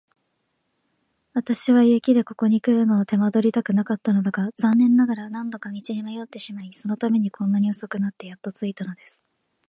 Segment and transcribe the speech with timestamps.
[1.35, 9.23] 私は雪でここにくるのを手間取りたくなかったのだが、残念ながら何度か道に迷ってしまい、そのためにこんなに遅くなってやっと着いたのです。